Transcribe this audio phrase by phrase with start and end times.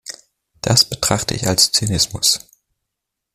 [0.63, 2.39] Das betrachte ich als Zynismus.